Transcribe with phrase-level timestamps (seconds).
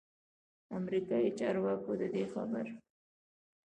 [0.77, 2.65] امریکايي چارواکو ددې خبر